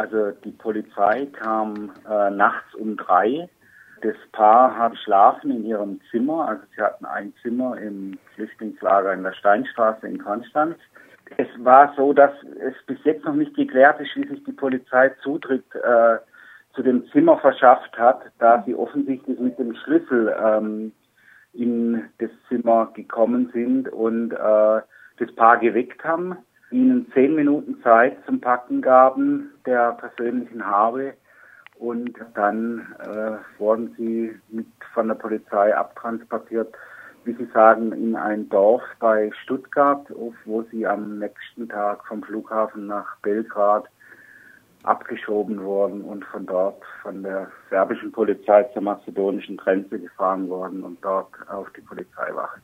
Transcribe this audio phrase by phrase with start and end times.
[0.00, 3.50] Also die Polizei kam äh, nachts um drei.
[4.00, 6.48] Das Paar hat geschlafen in ihrem Zimmer.
[6.48, 10.78] Also sie hatten ein Zimmer im Flüchtlingslager in der Steinstraße in Konstanz.
[11.36, 12.32] Es war so, dass
[12.66, 16.16] es bis jetzt noch nicht geklärt ist, wie sich die Polizei Zutritt äh,
[16.74, 20.92] zu dem Zimmer verschafft hat, da sie offensichtlich mit dem Schlüssel ähm,
[21.52, 24.80] in das Zimmer gekommen sind und äh,
[25.18, 26.38] das Paar geweckt haben,
[26.70, 31.14] ihnen zehn Minuten Zeit zum Packen gaben der persönlichen Habe
[31.80, 36.74] und dann äh, wurden sie mit von der Polizei abtransportiert,
[37.24, 40.06] wie Sie sagen, in ein Dorf bei Stuttgart,
[40.44, 43.86] wo sie am nächsten Tag vom Flughafen nach Belgrad
[44.82, 51.04] abgeschoben worden und von dort von der serbischen Polizei zur mazedonischen Grenze gefahren worden und
[51.04, 52.59] dort auf die Polizeiwache.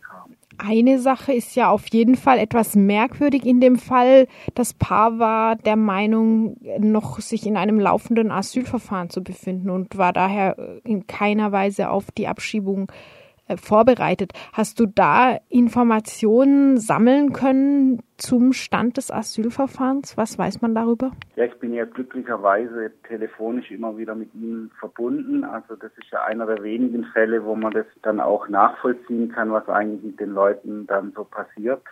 [0.68, 4.26] Eine Sache ist ja auf jeden Fall etwas merkwürdig in dem Fall.
[4.54, 10.12] Das Paar war der Meinung, noch sich in einem laufenden Asylverfahren zu befinden und war
[10.12, 13.15] daher in keiner Weise auf die Abschiebung äh,
[13.54, 14.32] vorbereitet.
[14.52, 20.16] Hast du da Informationen sammeln können zum Stand des Asylverfahrens?
[20.16, 21.12] Was weiß man darüber?
[21.36, 25.44] Ja, ich bin ja glücklicherweise telefonisch immer wieder mit Ihnen verbunden.
[25.44, 29.52] Also das ist ja einer der wenigen Fälle, wo man das dann auch nachvollziehen kann,
[29.52, 31.82] was eigentlich mit den Leuten dann so passiert.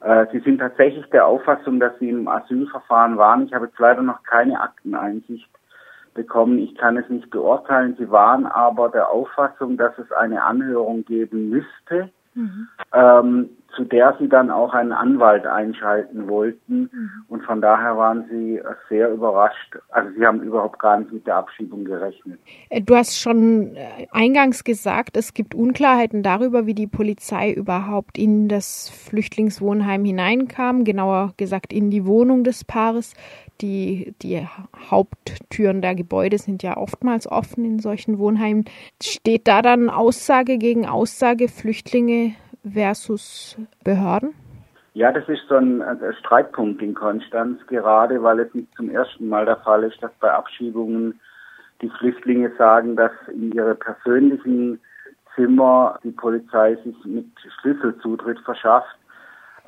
[0.00, 3.46] Äh, sie sind tatsächlich der Auffassung, dass Sie im Asylverfahren waren.
[3.46, 5.48] Ich habe jetzt leider noch keine Akteneinsicht
[6.16, 6.58] bekommen.
[6.58, 7.94] Ich kann es nicht beurteilen.
[7.98, 12.68] Sie waren aber der Auffassung, dass es eine Anhörung geben müsste, mhm.
[12.92, 16.88] ähm, zu der sie dann auch einen Anwalt einschalten wollten.
[16.92, 17.10] Mhm.
[17.28, 19.76] Und von daher waren sie sehr überrascht.
[19.90, 22.40] Also sie haben überhaupt gar nicht mit der Abschiebung gerechnet.
[22.70, 28.16] Äh, du hast schon äh, eingangs gesagt, es gibt Unklarheiten darüber, wie die Polizei überhaupt
[28.18, 33.14] in das Flüchtlingswohnheim hineinkam, genauer gesagt in die Wohnung des Paares.
[33.60, 34.46] Die, die
[34.90, 38.64] Haupttüren der Gebäude sind ja oftmals offen in solchen Wohnheimen.
[39.02, 42.34] Steht da dann Aussage gegen Aussage Flüchtlinge
[42.70, 44.34] versus Behörden?
[44.94, 45.82] Ja, das ist so ein,
[46.20, 50.32] Streitpunkt in Konstanz, gerade weil es nicht zum ersten Mal der Fall ist, dass bei
[50.32, 51.20] Abschiebungen
[51.82, 54.80] die Flüchtlinge sagen, dass in ihre persönlichen
[55.34, 57.26] Zimmer die Polizei sich mit
[57.60, 58.96] Schlüsselzutritt verschafft.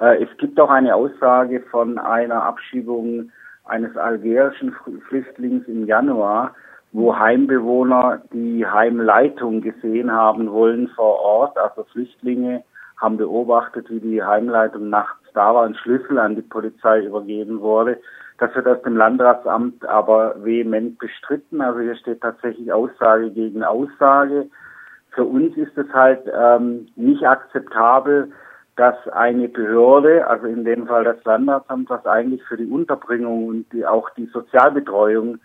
[0.01, 3.31] Äh, es gibt auch eine Aussage von einer Abschiebung
[3.69, 4.75] eines algerischen
[5.09, 6.55] Flüchtlings im Januar,
[6.93, 12.65] wo Heimbewohner die Heimleitung gesehen haben wollen vor Ort, also Flüchtlinge
[12.97, 17.99] haben beobachtet, wie die Heimleitung nachts da war und Schlüssel an die Polizei übergeben wurde.
[18.39, 21.61] Das wird aus dem Landratsamt aber vehement bestritten.
[21.61, 24.49] Also hier steht tatsächlich Aussage gegen Aussage.
[25.11, 28.31] Für uns ist es halt ähm, nicht akzeptabel,
[28.79, 33.73] dass eine Behörde, also in dem Fall das Landratsamt, was eigentlich für die Unterbringung und
[33.73, 35.39] die, auch die Sozialbetreuung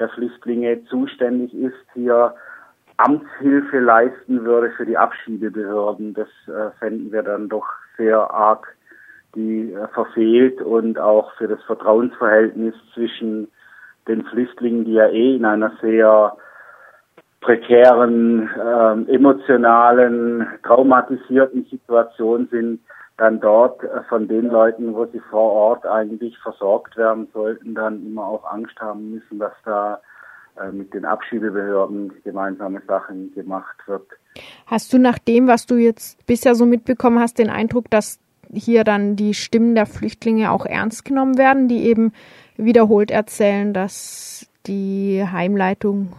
[0.00, 2.34] der Flüchtlinge zuständig ist, hier
[2.96, 6.14] Amtshilfe leisten würde für die Abschiebebehörden.
[6.14, 8.66] Das äh, fänden wir dann doch sehr arg
[9.36, 13.46] die äh, verfehlt und auch für das Vertrauensverhältnis zwischen
[14.08, 16.36] den Flüchtlingen, die ja eh in einer sehr
[17.40, 22.80] prekären, äh, emotionalen, traumatisierten Situation sind,
[23.16, 28.04] dann dort äh, von den Leuten, wo sie vor Ort eigentlich versorgt werden sollten, dann
[28.06, 30.00] immer auch Angst haben müssen, dass da
[30.60, 34.06] äh, mit den Abschiebebehörden gemeinsame Sachen gemacht wird.
[34.66, 38.18] Hast du nach dem, was du jetzt bisher so mitbekommen hast, den Eindruck, dass
[38.52, 42.12] hier dann die Stimmen der Flüchtlinge auch ernst genommen werden, die eben
[42.56, 46.12] wiederholt erzählen, dass die Heimleitung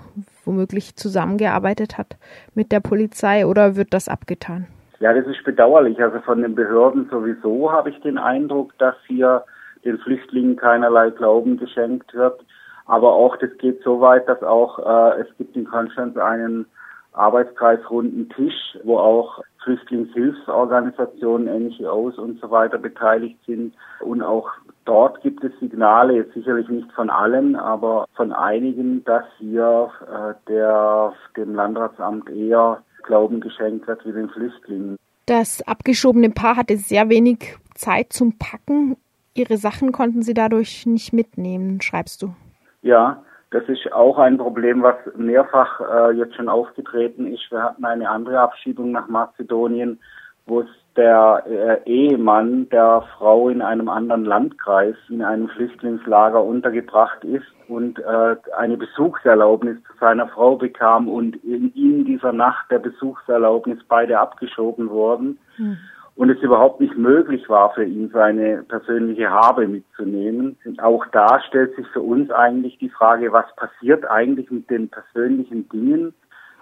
[0.52, 2.18] womöglich zusammengearbeitet hat
[2.54, 4.68] mit der Polizei oder wird das abgetan?
[5.00, 6.02] Ja, das ist bedauerlich.
[6.02, 9.44] Also von den Behörden sowieso habe ich den Eindruck, dass hier
[9.84, 12.40] den Flüchtlingen keinerlei Glauben geschenkt wird.
[12.86, 16.66] Aber auch das geht so weit, dass auch äh, es gibt in Konstanz einen
[17.14, 23.74] Arbeitskreisrunden Tisch, wo auch Flüchtlingshilfsorganisationen, NGOs und so weiter beteiligt sind.
[24.02, 24.50] Und auch
[24.86, 30.34] dort gibt es Signale, jetzt sicherlich nicht von allen, aber von einigen, dass hier äh,
[30.48, 34.98] der, dem Landratsamt eher Glauben geschenkt wird wie den Flüchtlingen.
[35.26, 38.98] Das abgeschobene Paar hatte sehr wenig Zeit zum Packen.
[39.34, 42.34] Ihre Sachen konnten sie dadurch nicht mitnehmen, schreibst du.
[42.82, 47.52] Ja, das ist auch ein Problem, was mehrfach äh, jetzt schon aufgetreten ist.
[47.52, 50.00] Wir hatten eine andere Abschiebung nach Mazedonien,
[50.46, 51.44] wo es der
[51.86, 58.36] äh, Ehemann der Frau in einem anderen Landkreis in einem Flüchtlingslager untergebracht ist und äh,
[58.58, 64.90] eine Besuchserlaubnis zu seiner Frau bekam und in, in dieser Nacht der Besuchserlaubnis beide abgeschoben
[64.90, 65.40] wurden.
[65.58, 65.78] Mhm.
[66.16, 70.58] und es überhaupt nicht möglich war für ihn, seine persönliche Habe mitzunehmen.
[70.66, 74.90] Und auch da stellt sich für uns eigentlich die Frage, was passiert eigentlich mit den
[74.90, 76.14] persönlichen Dingen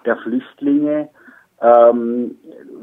[0.05, 1.09] der Flüchtlinge,
[1.61, 2.35] ähm,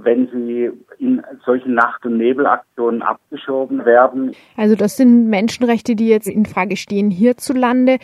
[0.02, 4.32] wenn sie in solchen Nacht- und Nebelaktionen abgeschoben werden.
[4.56, 7.99] Also das sind Menschenrechte, die jetzt in Frage stehen hierzulande.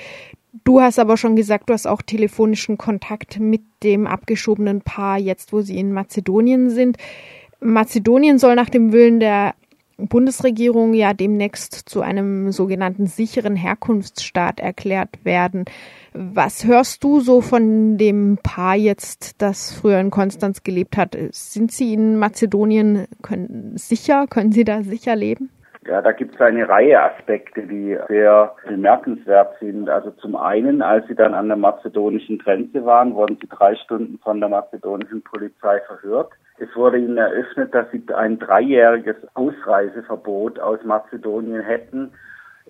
[0.65, 5.53] Du hast aber schon gesagt, du hast auch telefonischen Kontakt mit dem abgeschobenen Paar jetzt,
[5.53, 6.99] wo sie in Mazedonien sind.
[7.61, 9.55] Mazedonien soll nach dem Willen der
[9.97, 15.65] Bundesregierung ja demnächst zu einem sogenannten sicheren Herkunftsstaat erklärt werden.
[16.13, 21.17] Was hörst du so von dem Paar jetzt, das früher in Konstanz gelebt hat?
[21.31, 24.27] Sind sie in Mazedonien können, sicher?
[24.27, 25.51] Können sie da sicher leben?
[25.87, 29.89] Ja, da gibt es eine Reihe Aspekte, die sehr bemerkenswert sind.
[29.89, 34.19] Also zum einen, als sie dann an der mazedonischen Grenze waren, wurden sie drei Stunden
[34.21, 36.31] von der mazedonischen Polizei verhört.
[36.59, 42.13] Es wurde ihnen eröffnet, dass sie ein dreijähriges Ausreiseverbot aus Mazedonien hätten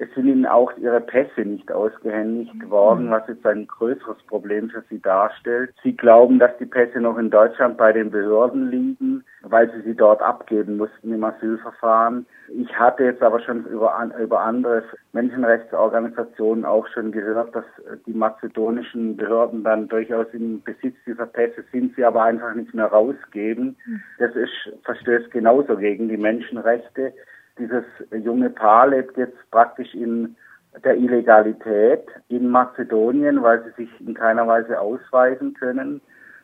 [0.02, 4.82] es sind ihnen auch ihre Pässe nicht ausgehändigt worden, was jetzt ein größeres Problem für
[4.90, 5.72] sie darstellt.
[5.84, 9.94] Sie glauben, dass die Pässe noch in Deutschland bei den Behörden liegen, weil sie sie
[9.94, 12.26] dort abgeben mussten im Asylverfahren.
[12.49, 14.82] Ich hatte jetzt aber schon über, über andere
[15.12, 17.64] Menschenrechtsorganisationen auch schon gehört, dass
[18.05, 22.87] die mazedonischen Behörden dann durchaus im Besitz dieser Pässe sind, sie aber einfach nicht mehr
[22.87, 23.76] rausgeben.
[24.19, 24.50] Das ist,
[24.82, 27.12] verstößt genauso gegen die Menschenrechte.
[27.58, 30.37] Dieses junge Paar lebt jetzt praktisch in
[30.84, 36.00] der Illegalität in Mazedonien, weil sie sich in keiner Weise ausweisen können.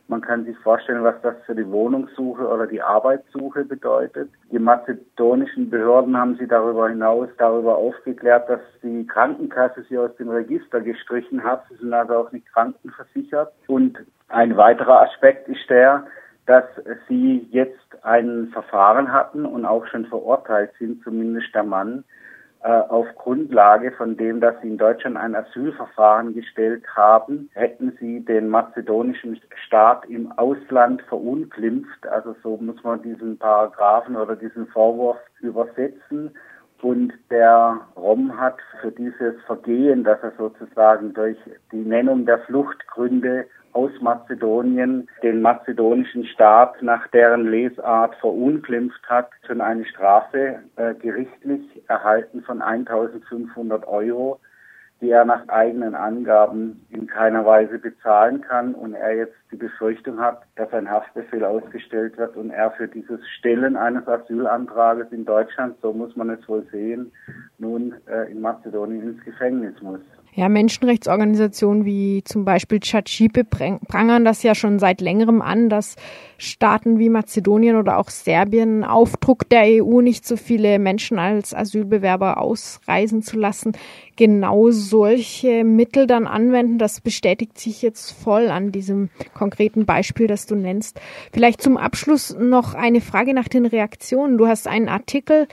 [0.07, 4.31] Man kann sich vorstellen, was das für die Wohnungssuche oder die Arbeitssuche bedeutet.
[4.51, 10.29] Die mazedonischen Behörden haben sie darüber hinaus darüber aufgeklärt, dass die Krankenkasse sie aus dem
[10.29, 11.63] Register gestrichen hat.
[11.69, 13.53] Sie sind also auch nicht krankenversichert.
[13.67, 16.07] Und ein weiterer Aspekt ist der,
[16.49, 16.65] dass
[17.07, 22.03] sie jetzt ein Verfahren hatten und auch schon verurteilt sind, zumindest der Mann,
[22.63, 28.25] äh, auf Grundlage von dem, dass sie in Deutschland ein Asylverfahren gestellt haben, hätten sie
[28.25, 32.07] den mazedonischen Staat im Ausland verunglimpft.
[32.07, 36.31] Also so muss man diesen Paragraphen oder diesen Vorwurf übersetzen.
[36.81, 41.37] Und der Rom hat für dieses Vergehen, dass er sozusagen durch
[41.71, 49.61] die Nennung der Fluchtgründe aus Mazedonien den mazedonischen Staat nach deren Lesart verunglimpft hat, schon
[49.61, 54.39] eine Strafe äh, gerichtlich erhalten von 1500 Euro,
[55.01, 60.19] die er nach eigenen Angaben in keiner Weise bezahlen kann und er jetzt die Befürchtung
[60.19, 65.77] hat, dass ein Haftbefehl ausgestellt wird und er für dieses Stellen eines Asylantrages in Deutschland,
[65.81, 67.11] so muss man es wohl sehen,
[67.57, 70.01] nun äh, in Mazedonien ins Gefängnis muss.
[70.35, 75.95] Ja, Menschenrechtsorganisationen wie zum Beispiel Chachipe prangern das ja schon seit längerem an, dass
[76.37, 81.53] Staaten wie Mazedonien oder auch Serbien auf Druck der EU nicht so viele Menschen als
[81.53, 83.73] Asylbewerber ausreisen zu lassen,
[84.15, 86.77] genau solche Mittel dann anwenden.
[86.77, 91.01] Das bestätigt sich jetzt voll an diesem konkreten Beispiel, das du nennst.
[91.33, 94.37] Vielleicht zum Abschluss noch eine Frage nach den Reaktionen.
[94.37, 95.47] Du hast einen Artikel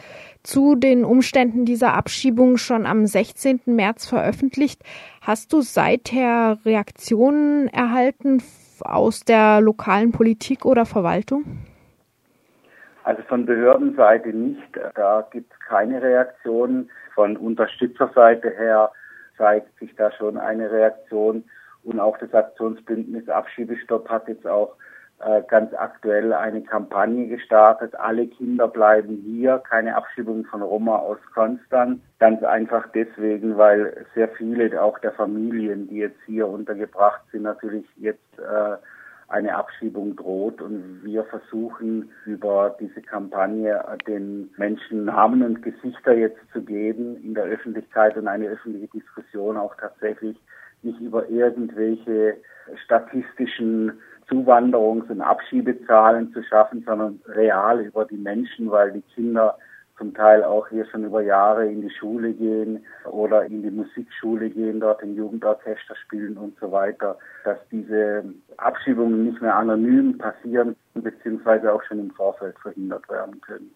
[0.46, 3.62] zu den Umständen dieser Abschiebung schon am 16.
[3.66, 4.82] März veröffentlicht.
[5.20, 8.42] Hast du seither Reaktionen erhalten
[8.80, 11.44] aus der lokalen Politik oder Verwaltung?
[13.02, 14.62] Also von Behördenseite nicht.
[14.94, 16.90] Da gibt es keine Reaktionen.
[17.14, 18.92] Von Unterstützerseite her
[19.36, 21.44] zeigt sich da schon eine Reaktion.
[21.82, 24.76] Und auch das Aktionsbündnis Abschiebestopp hat jetzt auch
[25.48, 27.94] ganz aktuell eine Kampagne gestartet.
[27.98, 32.00] Alle Kinder bleiben hier, keine Abschiebung von Roma aus Konstanz.
[32.18, 37.86] Ganz einfach deswegen, weil sehr viele auch der Familien, die jetzt hier untergebracht sind, natürlich
[37.96, 38.76] jetzt äh,
[39.28, 46.38] eine Abschiebung droht und wir versuchen über diese Kampagne den Menschen Namen und Gesichter jetzt
[46.52, 50.40] zu geben in der Öffentlichkeit und eine öffentliche Diskussion auch tatsächlich
[50.82, 52.36] nicht über irgendwelche
[52.84, 59.56] statistischen Zuwanderungs- und Abschiebezahlen zu schaffen, sondern real über die Menschen, weil die Kinder
[59.96, 64.50] zum Teil auch hier schon über Jahre in die Schule gehen oder in die Musikschule
[64.50, 68.24] gehen, dort im Jugendorchester spielen und so weiter, dass diese
[68.58, 73.70] Abschiebungen nicht mehr anonym passieren, beziehungsweise auch schon im Vorfeld verhindert werden können.